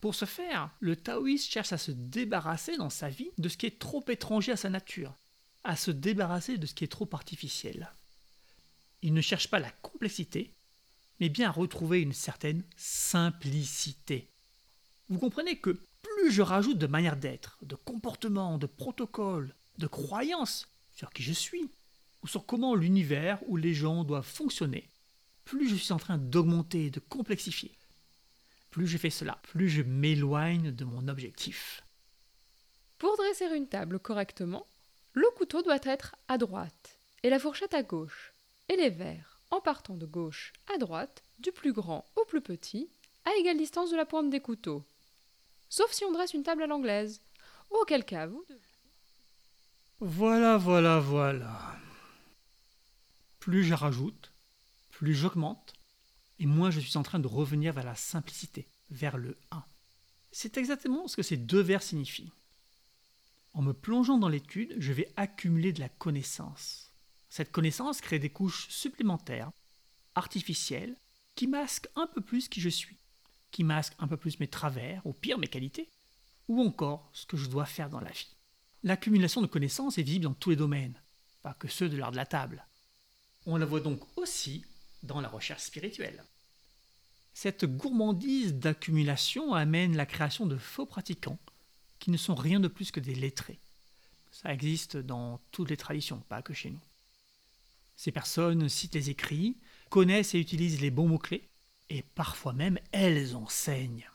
Pour 0.00 0.14
ce 0.14 0.24
faire, 0.24 0.70
le 0.80 0.96
taoïste 0.96 1.50
cherche 1.50 1.72
à 1.72 1.78
se 1.78 1.92
débarrasser 1.92 2.76
dans 2.76 2.90
sa 2.90 3.08
vie 3.08 3.30
de 3.38 3.48
ce 3.48 3.56
qui 3.56 3.66
est 3.66 3.78
trop 3.78 4.04
étranger 4.08 4.52
à 4.52 4.56
sa 4.56 4.70
nature, 4.70 5.14
à 5.64 5.76
se 5.76 5.90
débarrasser 5.90 6.58
de 6.58 6.66
ce 6.66 6.74
qui 6.74 6.84
est 6.84 6.88
trop 6.88 7.08
artificiel. 7.12 7.92
Il 9.02 9.14
ne 9.14 9.20
cherche 9.20 9.48
pas 9.48 9.58
la 9.58 9.70
complexité, 9.70 10.54
mais 11.20 11.28
bien 11.28 11.48
à 11.48 11.52
retrouver 11.52 12.00
une 12.00 12.12
certaine 12.12 12.64
simplicité. 12.76 14.28
Vous 15.08 15.18
comprenez 15.18 15.58
que 15.58 15.78
plus 16.02 16.32
je 16.32 16.42
rajoute 16.42 16.78
de 16.78 16.86
manière 16.86 17.16
d'être, 17.16 17.58
de 17.62 17.76
comportement, 17.76 18.58
de 18.58 18.66
protocole, 18.66 19.54
de 19.78 19.86
croyances 19.86 20.68
sur 20.94 21.10
qui 21.10 21.22
je 21.22 21.32
suis, 21.32 21.70
ou 22.22 22.26
sur 22.26 22.46
comment 22.46 22.74
l'univers 22.74 23.38
ou 23.48 23.56
les 23.56 23.74
gens 23.74 24.04
doivent 24.04 24.26
fonctionner, 24.26 24.88
plus 25.44 25.68
je 25.68 25.74
suis 25.74 25.92
en 25.92 25.98
train 25.98 26.18
d'augmenter, 26.18 26.90
de 26.90 27.00
complexifier. 27.00 27.72
Plus 28.70 28.86
je 28.86 28.98
fais 28.98 29.10
cela, 29.10 29.38
plus 29.42 29.68
je 29.68 29.82
m'éloigne 29.82 30.70
de 30.70 30.84
mon 30.84 31.08
objectif. 31.08 31.82
Pour 32.98 33.16
dresser 33.16 33.46
une 33.54 33.66
table 33.66 33.98
correctement, 33.98 34.66
le 35.12 35.26
couteau 35.36 35.62
doit 35.62 35.80
être 35.82 36.14
à 36.28 36.38
droite 36.38 36.96
et 37.22 37.30
la 37.30 37.38
fourchette 37.38 37.74
à 37.74 37.82
gauche, 37.82 38.32
et 38.68 38.76
les 38.76 38.90
verres 38.90 39.40
en 39.50 39.60
partant 39.60 39.96
de 39.96 40.06
gauche 40.06 40.52
à 40.74 40.78
droite, 40.78 41.22
du 41.38 41.52
plus 41.52 41.72
grand 41.72 42.06
au 42.16 42.24
plus 42.24 42.40
petit, 42.40 42.88
à 43.24 43.34
égale 43.38 43.58
distance 43.58 43.90
de 43.90 43.96
la 43.96 44.06
pointe 44.06 44.30
des 44.30 44.40
couteaux. 44.40 44.82
Sauf 45.68 45.92
si 45.92 46.04
on 46.04 46.12
dresse 46.12 46.32
une 46.32 46.42
table 46.42 46.62
à 46.62 46.66
l'anglaise, 46.66 47.20
auquel 47.70 48.04
cas 48.04 48.26
vous 48.26 48.44
Voilà, 50.00 50.56
voilà, 50.56 51.00
voilà. 51.00 51.76
Plus 53.42 53.64
je 53.64 53.74
rajoute, 53.74 54.32
plus 54.92 55.16
j'augmente, 55.16 55.72
et 56.38 56.46
moins 56.46 56.70
je 56.70 56.78
suis 56.78 56.96
en 56.96 57.02
train 57.02 57.18
de 57.18 57.26
revenir 57.26 57.72
vers 57.72 57.84
la 57.84 57.96
simplicité, 57.96 58.68
vers 58.88 59.16
le 59.16 59.36
1. 59.50 59.64
C'est 60.30 60.58
exactement 60.58 61.08
ce 61.08 61.16
que 61.16 61.24
ces 61.24 61.38
deux 61.38 61.60
vers 61.60 61.82
signifient. 61.82 62.30
En 63.52 63.62
me 63.62 63.72
plongeant 63.72 64.16
dans 64.16 64.28
l'étude, 64.28 64.76
je 64.78 64.92
vais 64.92 65.12
accumuler 65.16 65.72
de 65.72 65.80
la 65.80 65.88
connaissance. 65.88 66.92
Cette 67.30 67.50
connaissance 67.50 68.00
crée 68.00 68.20
des 68.20 68.30
couches 68.30 68.68
supplémentaires, 68.68 69.50
artificielles, 70.14 70.94
qui 71.34 71.48
masquent 71.48 71.88
un 71.96 72.06
peu 72.06 72.20
plus 72.20 72.46
qui 72.46 72.60
je 72.60 72.68
suis, 72.68 72.98
qui 73.50 73.64
masquent 73.64 73.96
un 73.98 74.06
peu 74.06 74.16
plus 74.16 74.38
mes 74.38 74.46
travers, 74.46 75.04
ou 75.04 75.12
pire 75.12 75.38
mes 75.38 75.48
qualités, 75.48 75.90
ou 76.46 76.62
encore 76.62 77.10
ce 77.12 77.26
que 77.26 77.36
je 77.36 77.50
dois 77.50 77.66
faire 77.66 77.90
dans 77.90 78.00
la 78.00 78.12
vie. 78.12 78.36
L'accumulation 78.84 79.42
de 79.42 79.48
connaissances 79.48 79.98
est 79.98 80.04
visible 80.04 80.26
dans 80.26 80.32
tous 80.32 80.50
les 80.50 80.56
domaines, 80.56 81.02
pas 81.42 81.54
que 81.54 81.66
ceux 81.66 81.88
de 81.88 81.96
l'art 81.96 82.12
de 82.12 82.16
la 82.16 82.24
table. 82.24 82.64
On 83.46 83.56
la 83.56 83.66
voit 83.66 83.80
donc 83.80 84.00
aussi 84.16 84.64
dans 85.02 85.20
la 85.20 85.28
recherche 85.28 85.62
spirituelle. 85.62 86.24
Cette 87.34 87.64
gourmandise 87.64 88.54
d'accumulation 88.54 89.54
amène 89.54 89.96
la 89.96 90.06
création 90.06 90.46
de 90.46 90.56
faux 90.56 90.86
pratiquants 90.86 91.38
qui 91.98 92.10
ne 92.10 92.16
sont 92.16 92.34
rien 92.34 92.60
de 92.60 92.68
plus 92.68 92.90
que 92.90 93.00
des 93.00 93.14
lettrés. 93.14 93.58
Ça 94.30 94.52
existe 94.52 94.96
dans 94.96 95.40
toutes 95.50 95.70
les 95.70 95.76
traditions, 95.76 96.22
pas 96.28 96.42
que 96.42 96.52
chez 96.52 96.70
nous. 96.70 96.80
Ces 97.96 98.12
personnes 98.12 98.68
citent 98.68 98.94
les 98.94 99.10
écrits, 99.10 99.56
connaissent 99.90 100.34
et 100.34 100.40
utilisent 100.40 100.80
les 100.80 100.90
bons 100.90 101.08
mots-clés, 101.08 101.48
et 101.90 102.02
parfois 102.02 102.52
même 102.52 102.78
elles 102.92 103.36
enseignent. 103.36 104.08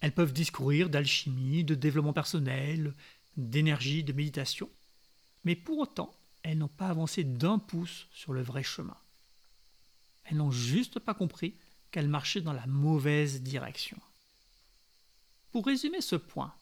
Elles 0.00 0.14
peuvent 0.14 0.32
discourir 0.32 0.88
d'alchimie, 0.88 1.64
de 1.64 1.74
développement 1.74 2.12
personnel, 2.12 2.94
d'énergie, 3.36 4.04
de 4.04 4.12
méditation, 4.12 4.70
mais 5.44 5.56
pour 5.56 5.78
autant, 5.78 6.14
elles 6.42 6.58
n'ont 6.58 6.68
pas 6.68 6.88
avancé 6.88 7.24
d'un 7.24 7.58
pouce 7.58 8.06
sur 8.12 8.32
le 8.32 8.42
vrai 8.42 8.62
chemin. 8.62 8.96
Elles 10.24 10.36
n'ont 10.36 10.50
juste 10.50 10.98
pas 10.98 11.14
compris 11.14 11.54
qu'elles 11.90 12.08
marchaient 12.08 12.40
dans 12.40 12.52
la 12.52 12.66
mauvaise 12.66 13.42
direction. 13.42 13.98
Pour 15.52 15.66
résumer 15.66 16.00
ce 16.00 16.16
point, 16.16 16.54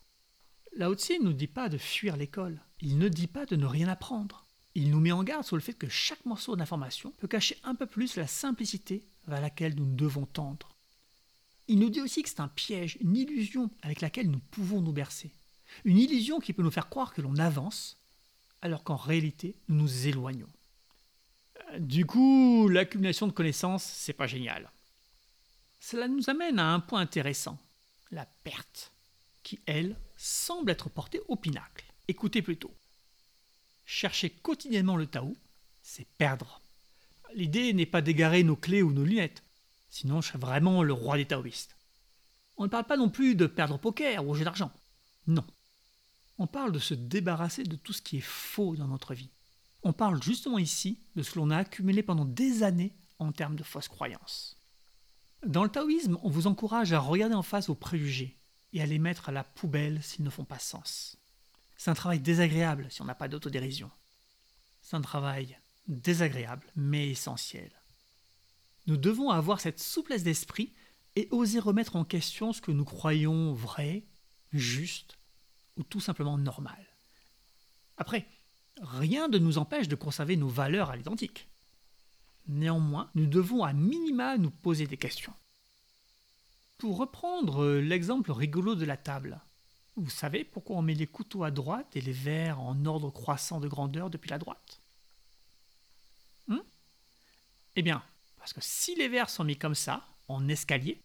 Lao 0.76 0.94
Tse 0.94 1.18
ne 1.20 1.24
nous 1.24 1.32
dit 1.32 1.48
pas 1.48 1.68
de 1.68 1.78
fuir 1.78 2.16
l'école. 2.16 2.60
Il 2.80 2.98
ne 2.98 3.08
dit 3.08 3.26
pas 3.26 3.46
de 3.46 3.56
ne 3.56 3.66
rien 3.66 3.88
apprendre. 3.88 4.46
Il 4.74 4.90
nous 4.90 5.00
met 5.00 5.12
en 5.12 5.24
garde 5.24 5.44
sur 5.44 5.56
le 5.56 5.62
fait 5.62 5.72
que 5.72 5.88
chaque 5.88 6.24
morceau 6.26 6.54
d'information 6.54 7.12
peut 7.12 7.26
cacher 7.26 7.56
un 7.64 7.74
peu 7.74 7.86
plus 7.86 8.16
la 8.16 8.26
simplicité 8.26 9.06
vers 9.26 9.40
laquelle 9.40 9.74
nous 9.74 9.86
devons 9.86 10.26
tendre. 10.26 10.76
Il 11.66 11.78
nous 11.80 11.90
dit 11.90 12.00
aussi 12.00 12.22
que 12.22 12.28
c'est 12.28 12.40
un 12.40 12.48
piège, 12.48 12.98
une 13.00 13.16
illusion 13.16 13.70
avec 13.82 14.00
laquelle 14.00 14.30
nous 14.30 14.38
pouvons 14.38 14.80
nous 14.82 14.92
bercer. 14.92 15.32
Une 15.84 15.98
illusion 15.98 16.38
qui 16.38 16.52
peut 16.52 16.62
nous 16.62 16.70
faire 16.70 16.88
croire 16.88 17.12
que 17.12 17.22
l'on 17.22 17.36
avance, 17.38 17.98
alors 18.66 18.82
qu'en 18.82 18.96
réalité, 18.96 19.54
nous 19.68 19.76
nous 19.76 20.06
éloignons. 20.08 20.48
Du 21.78 22.04
coup, 22.04 22.68
l'accumulation 22.68 23.28
de 23.28 23.32
connaissances, 23.32 23.84
c'est 23.84 24.12
pas 24.12 24.26
génial. 24.26 24.70
Cela 25.78 26.08
nous 26.08 26.28
amène 26.28 26.58
à 26.58 26.72
un 26.72 26.80
point 26.80 27.00
intéressant, 27.00 27.58
la 28.10 28.26
perte, 28.26 28.92
qui, 29.44 29.60
elle, 29.66 29.96
semble 30.16 30.72
être 30.72 30.90
porté 30.90 31.20
au 31.28 31.36
pinacle. 31.36 31.84
Écoutez 32.08 32.42
plutôt. 32.42 32.74
Chercher 33.84 34.30
quotidiennement 34.30 34.96
le 34.96 35.06
Tao, 35.06 35.36
c'est 35.80 36.08
perdre. 36.18 36.60
L'idée 37.34 37.72
n'est 37.72 37.86
pas 37.86 38.02
d'égarer 38.02 38.42
nos 38.42 38.56
clés 38.56 38.82
ou 38.82 38.92
nos 38.92 39.04
lunettes, 39.04 39.44
sinon 39.90 40.20
je 40.20 40.28
serais 40.28 40.38
vraiment 40.38 40.82
le 40.82 40.92
roi 40.92 41.16
des 41.16 41.26
taoïstes. 41.26 41.76
On 42.56 42.64
ne 42.64 42.68
parle 42.68 42.86
pas 42.86 42.96
non 42.96 43.10
plus 43.10 43.36
de 43.36 43.46
perdre 43.46 43.76
au 43.76 43.78
poker 43.78 44.26
ou 44.26 44.30
au 44.30 44.34
jeu 44.34 44.44
d'argent. 44.44 44.72
Non. 45.28 45.44
On 46.38 46.46
parle 46.46 46.72
de 46.72 46.78
se 46.78 46.94
débarrasser 46.94 47.62
de 47.64 47.76
tout 47.76 47.92
ce 47.92 48.02
qui 48.02 48.18
est 48.18 48.24
faux 48.24 48.76
dans 48.76 48.88
notre 48.88 49.14
vie. 49.14 49.30
On 49.82 49.92
parle 49.92 50.22
justement 50.22 50.58
ici 50.58 51.00
de 51.14 51.22
ce 51.22 51.32
que 51.32 51.38
l'on 51.38 51.50
a 51.50 51.58
accumulé 51.58 52.02
pendant 52.02 52.24
des 52.24 52.62
années 52.62 52.94
en 53.18 53.32
termes 53.32 53.56
de 53.56 53.62
fausses 53.62 53.88
croyances. 53.88 54.58
Dans 55.46 55.64
le 55.64 55.70
taoïsme, 55.70 56.18
on 56.22 56.30
vous 56.30 56.46
encourage 56.46 56.92
à 56.92 56.98
regarder 56.98 57.34
en 57.34 57.42
face 57.42 57.68
vos 57.68 57.74
préjugés, 57.74 58.36
et 58.72 58.82
à 58.82 58.86
les 58.86 58.98
mettre 58.98 59.28
à 59.28 59.32
la 59.32 59.44
poubelle 59.44 60.02
s'ils 60.02 60.24
ne 60.24 60.30
font 60.30 60.44
pas 60.44 60.58
sens. 60.58 61.16
C'est 61.76 61.90
un 61.90 61.94
travail 61.94 62.20
désagréable 62.20 62.86
si 62.90 63.00
on 63.02 63.06
n'a 63.06 63.14
pas 63.14 63.28
d'autodérision. 63.28 63.90
C'est 64.82 64.96
un 64.96 65.00
travail 65.00 65.58
désagréable 65.88 66.66
mais 66.74 67.08
essentiel. 67.08 67.70
Nous 68.86 68.96
devons 68.96 69.30
avoir 69.30 69.60
cette 69.60 69.80
souplesse 69.80 70.22
d'esprit 70.22 70.72
et 71.16 71.28
oser 71.30 71.58
remettre 71.58 71.96
en 71.96 72.04
question 72.04 72.52
ce 72.52 72.60
que 72.60 72.70
nous 72.70 72.84
croyons 72.84 73.52
vrai, 73.54 74.04
juste 74.52 75.18
ou 75.76 75.82
tout 75.82 76.00
simplement 76.00 76.38
normal. 76.38 76.86
Après, 77.96 78.26
rien 78.80 79.28
ne 79.28 79.38
nous 79.38 79.58
empêche 79.58 79.88
de 79.88 79.94
conserver 79.94 80.36
nos 80.36 80.48
valeurs 80.48 80.90
à 80.90 80.96
l'identique. 80.96 81.48
Néanmoins, 82.48 83.10
nous 83.14 83.26
devons 83.26 83.64
à 83.64 83.72
minima 83.72 84.38
nous 84.38 84.50
poser 84.50 84.86
des 84.86 84.96
questions. 84.96 85.34
Pour 86.78 86.98
reprendre 86.98 87.64
euh, 87.64 87.80
l'exemple 87.80 88.30
rigolo 88.32 88.74
de 88.74 88.84
la 88.84 88.96
table, 88.96 89.40
vous 89.96 90.10
savez 90.10 90.44
pourquoi 90.44 90.76
on 90.76 90.82
met 90.82 90.94
les 90.94 91.06
couteaux 91.06 91.42
à 91.42 91.50
droite 91.50 91.96
et 91.96 92.02
les 92.02 92.12
verres 92.12 92.60
en 92.60 92.84
ordre 92.84 93.10
croissant 93.10 93.60
de 93.60 93.68
grandeur 93.68 94.10
depuis 94.10 94.28
la 94.28 94.38
droite? 94.38 94.82
Hmm? 96.48 96.60
Eh 97.76 97.82
bien, 97.82 98.02
parce 98.36 98.52
que 98.52 98.60
si 98.60 98.94
les 98.94 99.08
verres 99.08 99.30
sont 99.30 99.44
mis 99.44 99.56
comme 99.56 99.74
ça, 99.74 100.06
en 100.28 100.48
escalier, 100.48 101.02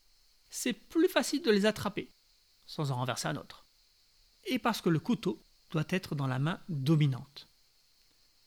c'est 0.49 0.73
plus 0.73 1.07
facile 1.07 1.41
de 1.41 1.51
les 1.51 1.65
attraper, 1.65 2.09
sans 2.65 2.91
en 2.91 2.97
renverser 2.97 3.29
un 3.29 3.37
autre. 3.37 3.65
Et 4.45 4.59
parce 4.59 4.81
que 4.81 4.89
le 4.89 4.99
couteau 4.99 5.43
doit 5.69 5.85
être 5.89 6.15
dans 6.15 6.27
la 6.27 6.39
main 6.39 6.59
dominante. 6.69 7.47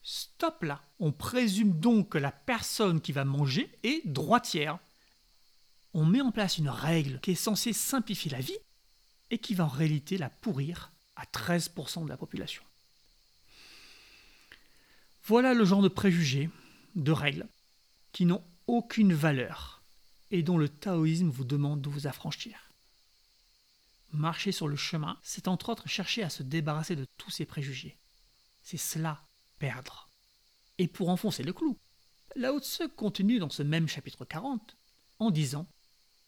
Stop 0.02 0.62
là 0.64 0.82
On 0.98 1.12
présume 1.12 1.80
donc 1.80 2.10
que 2.10 2.18
la 2.18 2.32
personne 2.32 3.00
qui 3.00 3.12
va 3.12 3.24
manger 3.24 3.70
est 3.82 4.06
droitière, 4.06 4.78
on 5.94 6.04
met 6.04 6.20
en 6.20 6.32
place 6.32 6.58
une 6.58 6.68
règle 6.68 7.20
qui 7.20 7.30
est 7.30 7.36
censée 7.36 7.72
simplifier 7.72 8.30
la 8.30 8.40
vie 8.40 8.58
et 9.30 9.38
qui 9.38 9.54
va 9.54 9.64
en 9.64 9.68
réalité 9.68 10.18
la 10.18 10.28
pourrir 10.28 10.92
à 11.16 11.24
13% 11.24 12.04
de 12.04 12.08
la 12.08 12.16
population. 12.16 12.62
Voilà 15.22 15.54
le 15.54 15.64
genre 15.64 15.80
de 15.80 15.88
préjugés, 15.88 16.50
de 16.96 17.12
règles, 17.12 17.46
qui 18.12 18.26
n'ont 18.26 18.44
aucune 18.66 19.14
valeur 19.14 19.82
et 20.30 20.42
dont 20.42 20.58
le 20.58 20.68
taoïsme 20.68 21.30
vous 21.30 21.44
demande 21.44 21.80
de 21.80 21.88
vous 21.88 22.06
affranchir. 22.06 22.63
Marcher 24.14 24.52
sur 24.52 24.68
le 24.68 24.76
chemin, 24.76 25.18
c'est 25.23 25.49
entre 25.49 25.71
autres 25.71 25.88
chercher 25.88 26.23
à 26.23 26.30
se 26.30 26.42
débarrasser 26.42 26.94
de 26.94 27.06
tous 27.18 27.30
ces 27.30 27.47
préjugés. 27.47 27.99
C'est 28.62 28.76
cela, 28.76 29.26
perdre. 29.59 30.09
Et 30.78 30.88
pour 30.88 31.09
enfoncer 31.09 31.42
le 31.42 31.52
clou, 31.52 31.78
Lao 32.37 32.61
Tse 32.61 32.83
continue 32.97 33.38
dans 33.38 33.50
ce 33.50 33.62
même 33.62 33.88
chapitre 33.88 34.25
40 34.25 34.76
en 35.18 35.30
disant 35.30 35.66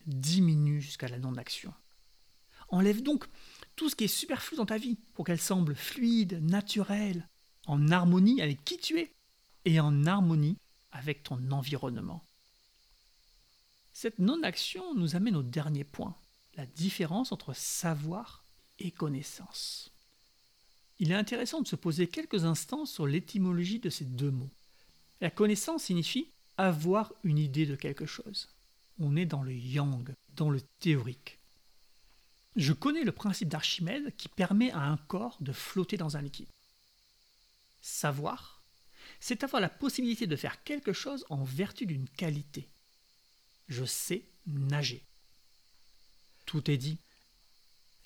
diminue 0.04 0.80
jusqu'à 0.80 1.08
la 1.08 1.18
non-action. 1.18 1.72
Enlève 2.68 3.02
donc 3.02 3.26
tout 3.76 3.88
ce 3.88 3.96
qui 3.96 4.04
est 4.04 4.08
superflu 4.08 4.56
dans 4.56 4.66
ta 4.66 4.78
vie 4.78 4.98
pour 5.14 5.24
qu'elle 5.24 5.40
semble 5.40 5.74
fluide, 5.74 6.42
naturelle, 6.42 7.28
en 7.66 7.90
harmonie 7.90 8.42
avec 8.42 8.64
qui 8.64 8.78
tu 8.78 8.98
es 8.98 9.14
et 9.64 9.78
en 9.80 10.06
harmonie 10.06 10.58
avec 10.90 11.22
ton 11.22 11.50
environnement. 11.50 12.24
Cette 13.92 14.18
non-action 14.18 14.94
nous 14.94 15.16
amène 15.16 15.36
au 15.36 15.42
dernier 15.42 15.84
point, 15.84 16.16
la 16.56 16.66
différence 16.66 17.32
entre 17.32 17.54
savoir 17.54 18.44
et 18.78 18.90
connaissance. 18.90 19.92
Il 20.98 21.10
est 21.10 21.16
intéressant 21.16 21.60
de 21.60 21.68
se 21.68 21.76
poser 21.76 22.08
quelques 22.08 22.44
instants 22.44 22.86
sur 22.86 23.06
l'étymologie 23.06 23.78
de 23.78 23.90
ces 23.90 24.04
deux 24.04 24.30
mots. 24.30 24.50
La 25.20 25.30
connaissance 25.30 25.84
signifie 25.84 26.30
avoir 26.56 27.12
une 27.22 27.38
idée 27.38 27.66
de 27.66 27.76
quelque 27.76 28.06
chose. 28.06 28.48
On 28.98 29.16
est 29.16 29.26
dans 29.26 29.42
le 29.42 29.54
yang, 29.54 30.14
dans 30.34 30.48
le 30.48 30.60
théorique. 30.80 31.38
Je 32.56 32.72
connais 32.72 33.04
le 33.04 33.12
principe 33.12 33.48
d'Archimède 33.48 34.14
qui 34.16 34.28
permet 34.28 34.70
à 34.70 34.80
un 34.80 34.96
corps 34.96 35.36
de 35.40 35.52
flotter 35.52 35.98
dans 35.98 36.16
un 36.16 36.22
liquide. 36.22 36.48
Savoir, 37.82 38.62
c'est 39.20 39.44
avoir 39.44 39.60
la 39.60 39.68
possibilité 39.68 40.26
de 40.26 40.36
faire 40.36 40.62
quelque 40.64 40.94
chose 40.94 41.26
en 41.28 41.44
vertu 41.44 41.84
d'une 41.84 42.08
qualité. 42.08 42.66
Je 43.68 43.84
sais 43.84 44.22
nager. 44.46 45.04
Tout 46.46 46.70
est 46.70 46.76
dit. 46.76 46.98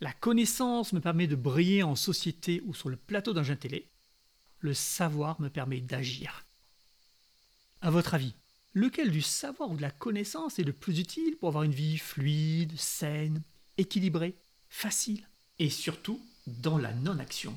La 0.00 0.12
connaissance 0.14 0.94
me 0.94 1.00
permet 1.00 1.26
de 1.26 1.36
briller 1.36 1.82
en 1.82 1.94
société 1.94 2.62
ou 2.64 2.74
sur 2.74 2.88
le 2.88 2.96
plateau 2.96 3.34
d'un 3.34 3.42
jeune 3.42 3.58
télé. 3.58 3.86
Le 4.60 4.72
savoir 4.72 5.40
me 5.40 5.50
permet 5.50 5.80
d'agir. 5.80 6.46
À 7.82 7.90
votre 7.90 8.14
avis, 8.14 8.34
lequel 8.72 9.10
du 9.10 9.20
savoir 9.20 9.70
ou 9.70 9.76
de 9.76 9.82
la 9.82 9.90
connaissance 9.90 10.58
est 10.58 10.64
le 10.64 10.72
plus 10.72 10.98
utile 10.98 11.36
pour 11.36 11.48
avoir 11.48 11.64
une 11.64 11.74
vie 11.74 11.98
fluide, 11.98 12.78
saine, 12.78 13.42
équilibrée, 13.76 14.34
facile 14.68 15.26
et 15.58 15.68
surtout 15.68 16.20
dans 16.46 16.78
la 16.78 16.94
non-action? 16.94 17.56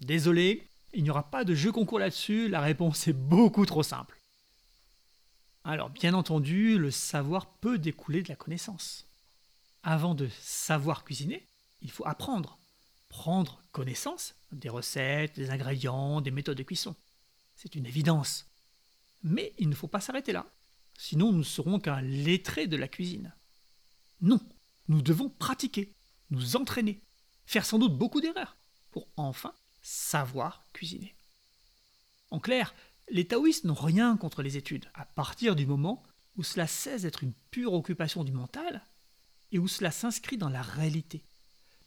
Désolé, 0.00 0.66
il 0.92 1.02
n'y 1.02 1.10
aura 1.10 1.30
pas 1.30 1.44
de 1.44 1.54
jeu 1.54 1.72
concours 1.72 1.98
là-dessus, 1.98 2.48
la 2.48 2.60
réponse 2.60 3.08
est 3.08 3.12
beaucoup 3.14 3.64
trop 3.64 3.82
simple. 3.82 4.18
Alors 5.64 5.88
bien 5.88 6.12
entendu, 6.12 6.76
le 6.76 6.90
savoir 6.90 7.46
peut 7.46 7.78
découler 7.78 8.22
de 8.22 8.28
la 8.28 8.36
connaissance 8.36 9.06
avant 9.82 10.14
de 10.14 10.28
savoir 10.40 11.04
cuisiner, 11.04 11.46
il 11.80 11.90
faut 11.90 12.06
apprendre. 12.06 12.58
Prendre 13.08 13.62
connaissance 13.72 14.34
des 14.52 14.68
recettes, 14.68 15.36
des 15.36 15.50
ingrédients, 15.50 16.20
des 16.20 16.30
méthodes 16.30 16.58
de 16.58 16.62
cuisson. 16.62 16.94
C'est 17.56 17.74
une 17.74 17.86
évidence. 17.86 18.46
Mais 19.22 19.52
il 19.58 19.68
ne 19.68 19.74
faut 19.74 19.88
pas 19.88 20.00
s'arrêter 20.00 20.32
là. 20.32 20.46
Sinon, 20.96 21.32
nous 21.32 21.38
ne 21.38 21.44
serons 21.44 21.78
qu'un 21.78 22.00
lettré 22.00 22.66
de 22.66 22.76
la 22.76 22.88
cuisine. 22.88 23.34
Non, 24.20 24.40
nous 24.88 25.02
devons 25.02 25.28
pratiquer, 25.28 25.94
nous 26.30 26.56
entraîner, 26.56 27.00
faire 27.44 27.66
sans 27.66 27.78
doute 27.78 27.96
beaucoup 27.96 28.20
d'erreurs 28.20 28.56
pour 28.90 29.08
enfin 29.16 29.52
savoir 29.82 30.64
cuisiner. 30.72 31.14
En 32.30 32.38
clair, 32.38 32.74
les 33.10 33.26
taoïstes 33.26 33.64
n'ont 33.64 33.74
rien 33.74 34.16
contre 34.16 34.42
les 34.42 34.56
études. 34.56 34.88
À 34.94 35.04
partir 35.04 35.56
du 35.56 35.66
moment 35.66 36.02
où 36.36 36.42
cela 36.42 36.66
cesse 36.66 37.02
d'être 37.02 37.22
une 37.22 37.34
pure 37.50 37.74
occupation 37.74 38.24
du 38.24 38.32
mental 38.32 38.82
et 39.52 39.58
où 39.58 39.68
cela 39.68 39.90
s'inscrit 39.90 40.38
dans 40.38 40.48
la 40.48 40.62
réalité, 40.62 41.22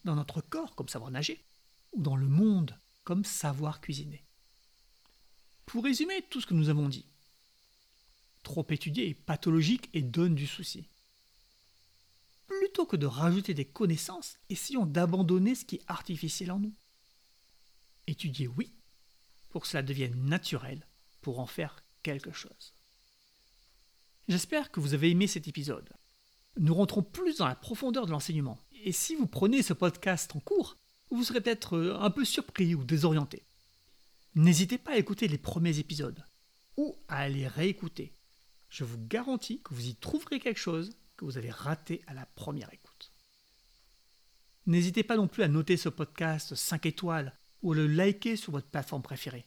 dans 0.06 0.16
notre 0.16 0.42
corps 0.42 0.76
comme 0.76 0.88
savoir 0.88 1.12
nager, 1.12 1.44
ou 1.92 2.02
dans 2.02 2.16
le 2.16 2.28
monde 2.28 2.80
comme 3.04 3.26
savoir 3.26 3.82
cuisiner. 3.82 4.24
Pour 5.66 5.84
résumer 5.84 6.24
tout 6.30 6.40
ce 6.40 6.46
que 6.46 6.54
nous 6.54 6.70
avons 6.70 6.88
dit, 6.88 7.06
trop 8.44 8.66
étudié 8.70 9.10
est 9.10 9.16
pathologique 9.16 9.90
et 9.94 10.04
donne 10.04 10.36
du 10.36 10.48
souci. 10.48 10.88
Plutôt 12.48 12.86
que 12.86 12.96
de 12.96 13.08
rajouter 13.08 13.56
des 13.56 13.66
connaissances, 13.66 14.38
essayons 14.50 14.86
d'abandonner 14.86 15.56
ce 15.56 15.66
qui 15.66 15.78
est 15.78 15.84
artificiel 15.88 16.52
en 16.52 16.60
nous. 16.60 16.74
Étudier, 18.06 18.48
oui, 18.48 18.72
pour 19.50 19.64
que 19.64 19.68
cela 19.68 19.82
devienne 19.82 20.16
naturel, 20.26 20.86
pour 21.22 21.40
en 21.40 21.48
faire 21.48 21.84
quelque 22.04 22.32
chose. 22.32 22.74
J'espère 24.28 24.70
que 24.70 24.80
vous 24.80 24.94
avez 24.94 25.10
aimé 25.10 25.26
cet 25.26 25.48
épisode 25.48 25.90
nous 26.58 26.74
rentrons 26.74 27.04
plus 27.04 27.38
dans 27.38 27.48
la 27.48 27.56
profondeur 27.56 28.06
de 28.06 28.12
l'enseignement. 28.12 28.60
Et 28.84 28.92
si 28.92 29.16
vous 29.16 29.28
prenez 29.28 29.62
ce 29.62 29.74
podcast 29.74 30.36
en 30.36 30.40
cours, 30.40 30.78
vous 31.12 31.24
serez 31.24 31.42
peut-être 31.42 31.78
euh, 31.78 32.00
un 32.00 32.10
peu 32.10 32.26
surpris 32.26 32.76
ou 32.76 32.84
désorienté. 32.84 33.44
N'hésitez 34.36 34.78
pas 34.78 34.92
à 34.92 34.98
écouter 34.98 35.28
les 35.28 35.38
premiers 35.38 35.80
épisodes 35.80 36.24
ou 36.78 36.96
à 37.08 37.30
les 37.30 37.48
réécouter. 37.48 38.14
Je 38.70 38.84
vous 38.84 38.98
garantis 39.08 39.62
que 39.62 39.74
vous 39.74 39.88
y 39.88 39.96
trouverez 39.96 40.40
quelque 40.40 40.60
chose 40.60 40.98
que 41.16 41.26
vous 41.26 41.38
avez 41.38 41.52
raté 41.52 42.04
à 42.08 42.14
la 42.14 42.26
première 42.26 42.74
écoute. 42.74 43.12
N'hésitez 44.66 45.04
pas 45.04 45.16
non 45.16 45.28
plus 45.28 45.44
à 45.44 45.48
noter 45.48 45.78
ce 45.78 45.90
podcast 45.90 46.56
5 46.56 46.86
étoiles 46.86 47.34
ou 47.62 47.74
à 47.74 47.76
le 47.76 47.88
liker 47.88 48.36
sur 48.36 48.52
votre 48.52 48.68
plateforme 48.68 49.04
préférée. 49.04 49.46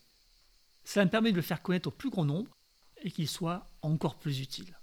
Cela 0.84 1.04
me 1.04 1.10
permet 1.10 1.32
de 1.32 1.36
le 1.36 1.42
faire 1.42 1.60
connaître 1.60 1.88
au 1.88 1.92
plus 1.92 2.08
grand 2.08 2.24
nombre 2.24 2.56
et 3.02 3.10
qu'il 3.10 3.28
soit 3.28 3.70
encore 3.82 4.18
plus 4.18 4.40
utile. 4.40 4.78